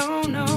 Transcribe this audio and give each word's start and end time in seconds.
don't 0.00 0.32
know, 0.32 0.49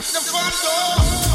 touch, 0.00 0.32
touch, 0.32 0.62
touch, 0.62 1.29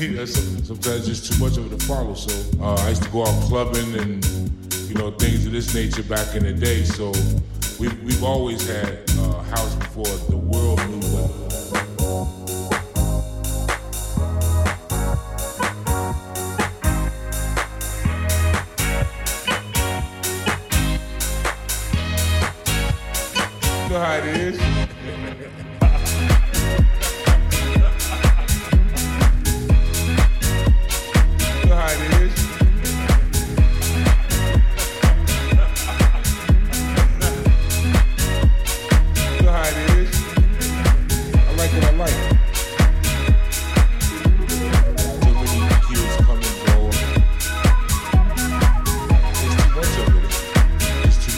sometimes 0.64 1.06
just 1.06 1.30
too 1.30 1.44
much 1.44 1.58
of 1.58 1.70
it 1.70 1.78
to 1.78 1.86
follow. 1.86 2.14
So 2.14 2.32
uh, 2.62 2.74
I 2.74 2.88
used 2.88 3.02
to 3.02 3.10
go 3.10 3.26
out 3.26 3.42
clubbing 3.48 3.94
and 3.98 4.24
you 4.88 4.94
know 4.94 5.10
things 5.10 5.44
of 5.44 5.52
this 5.52 5.74
nature 5.74 6.02
back 6.02 6.34
in 6.34 6.44
the 6.44 6.54
day. 6.54 6.84
So 6.84 7.12
we've 7.78 8.02
we've 8.02 8.24
always 8.24 8.66
had 8.66 9.02
uh, 9.18 9.42
house 9.42 9.74
before 9.74 10.06
the 10.30 10.38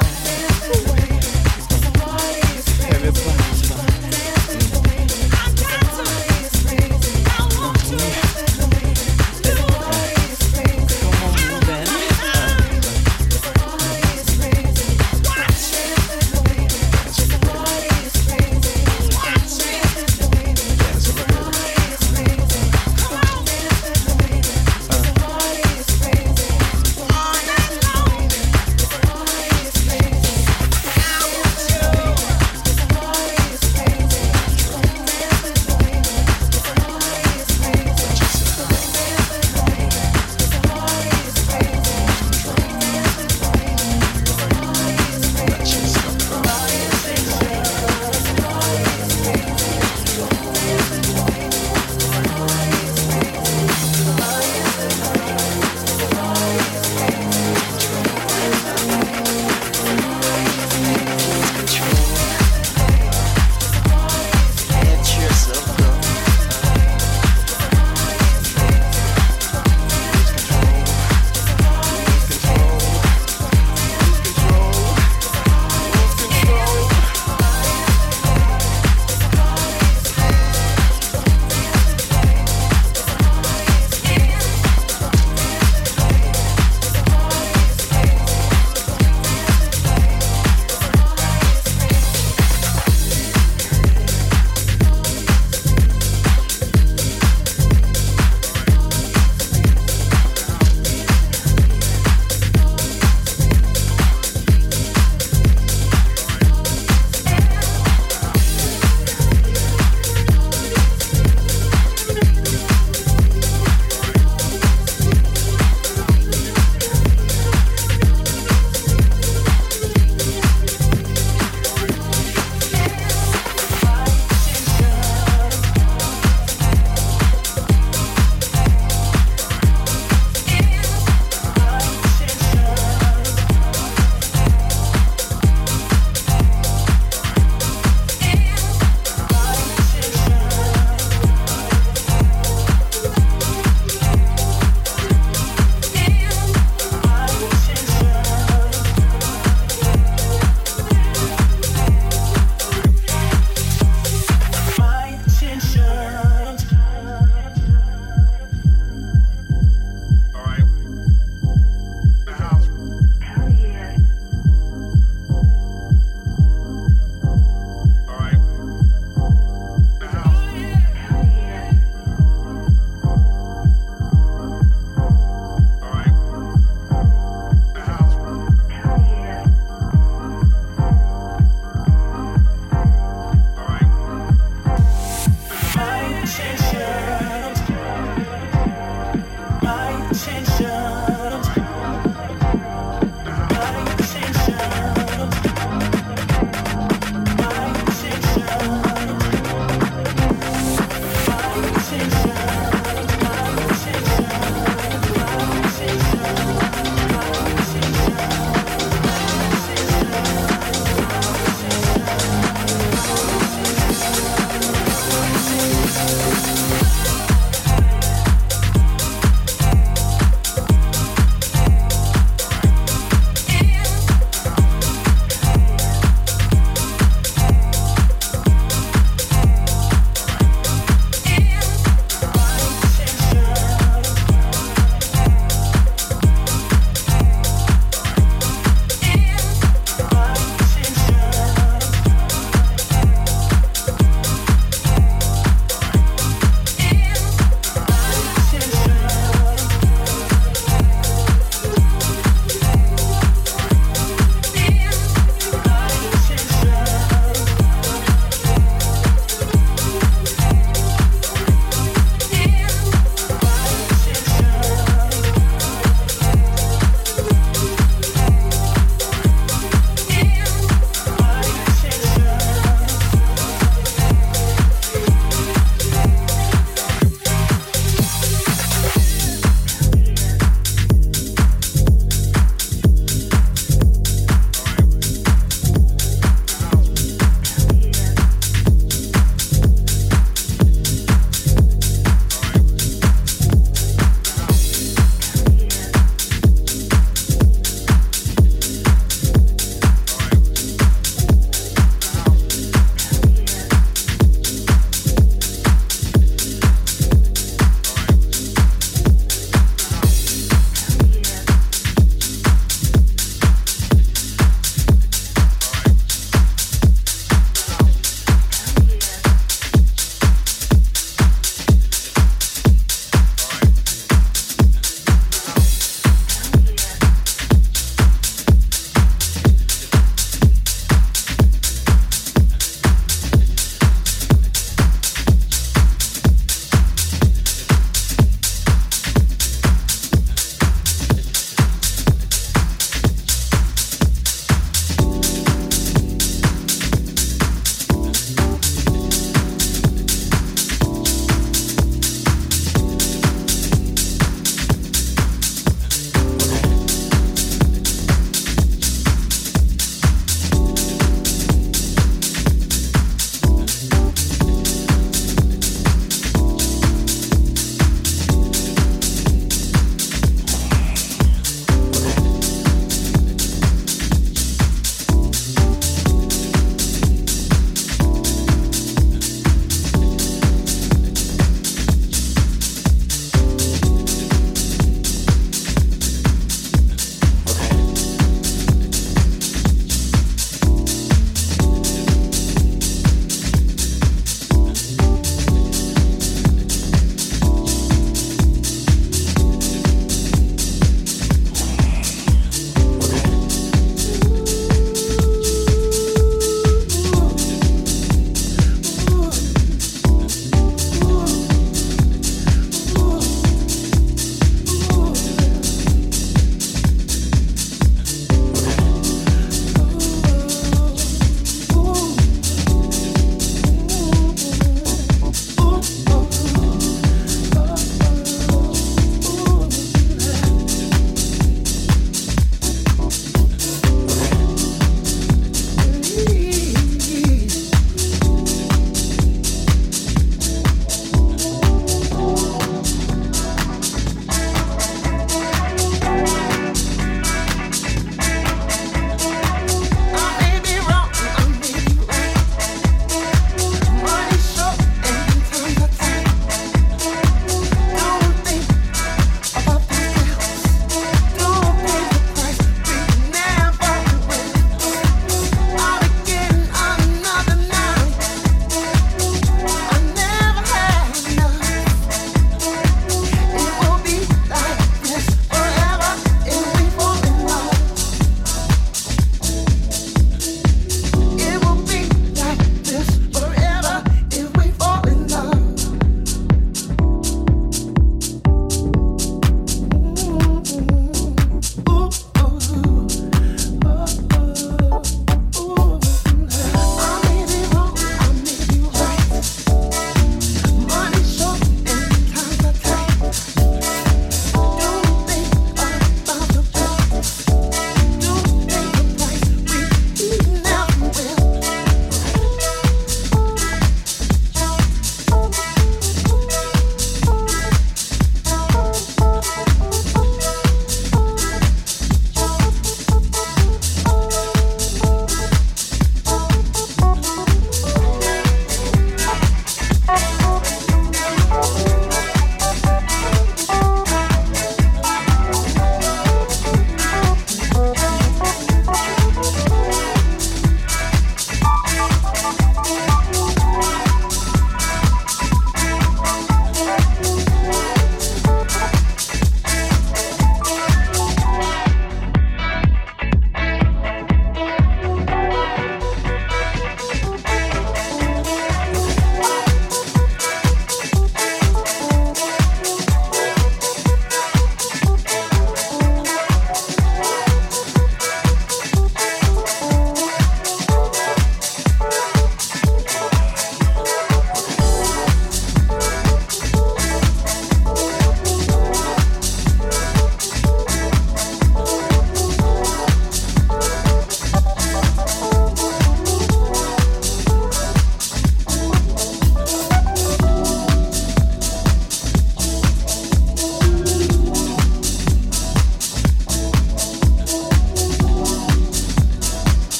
time. 0.00 0.31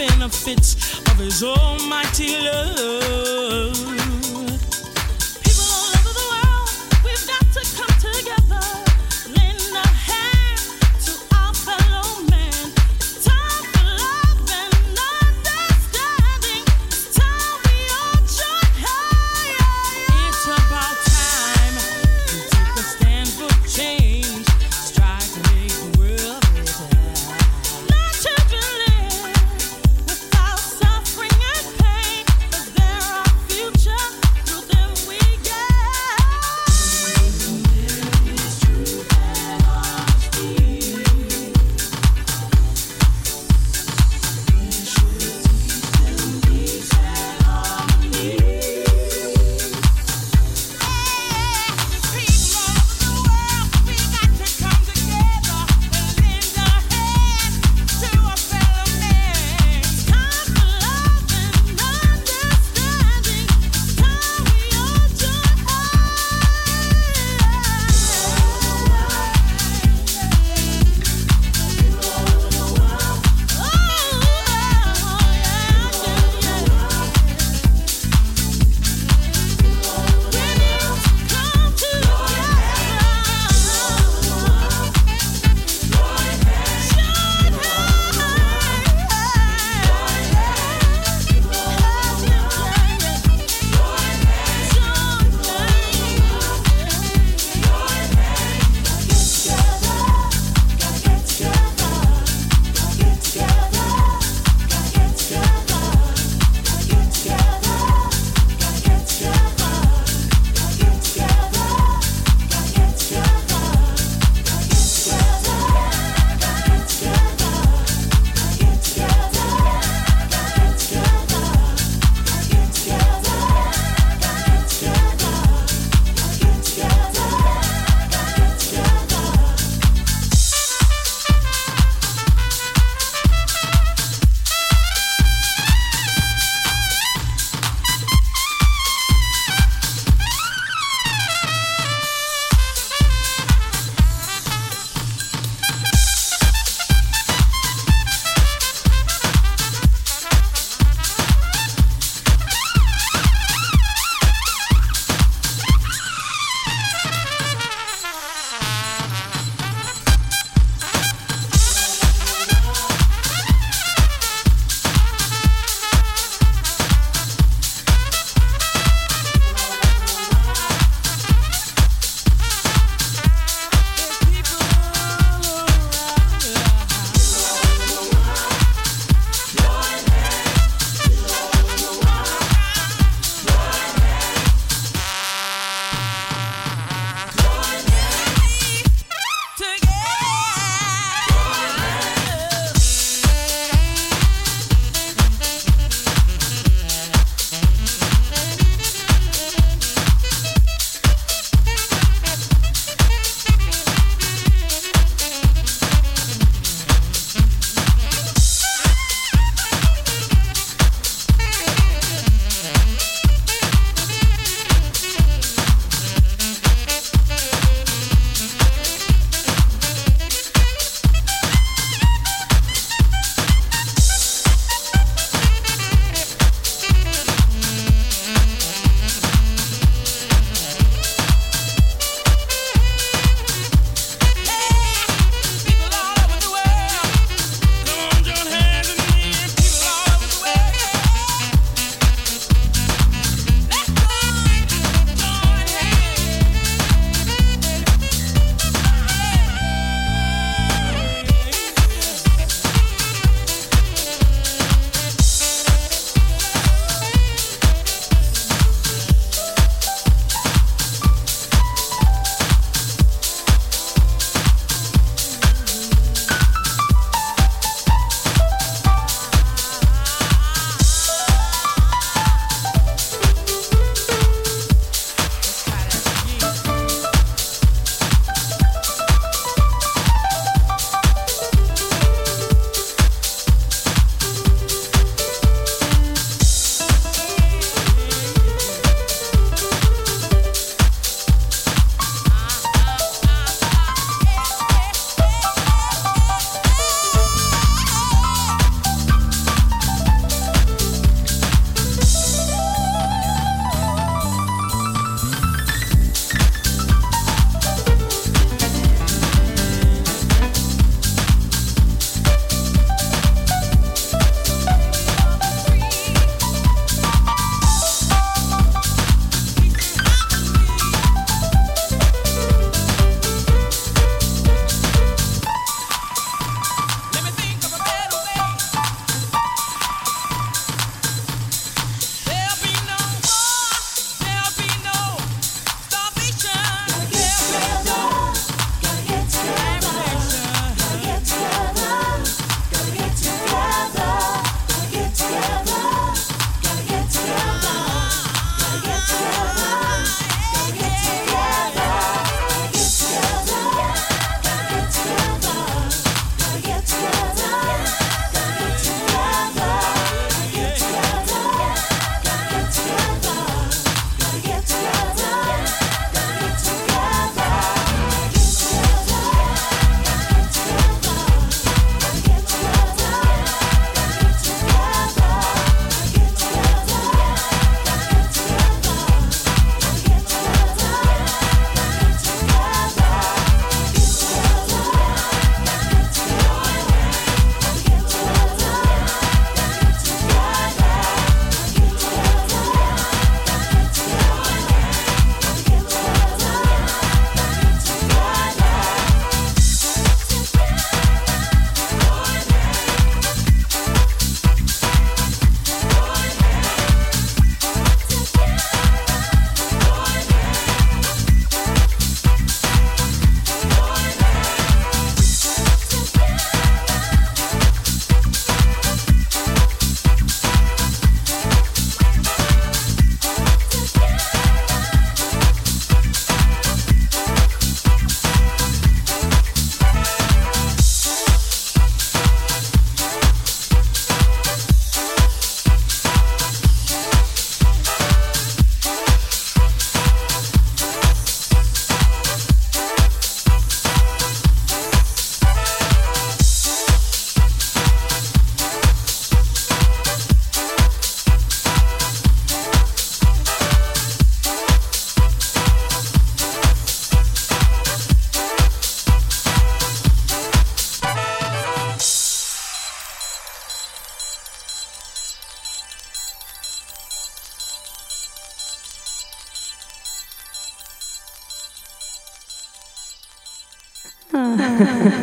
It's 0.00 1.00
of 1.10 1.18
his 1.18 1.42
almighty 1.42 2.36
take 2.36 3.97